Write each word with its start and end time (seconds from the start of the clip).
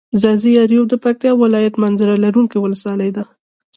ځاځي 0.21 0.51
اريوب 0.63 0.85
د 0.89 0.95
پکتيا 1.03 1.31
ولايت 1.43 1.73
منظره 1.83 2.15
لرونکي 2.23 2.57
ولسوالي 2.59 3.09
ده. 3.15 3.23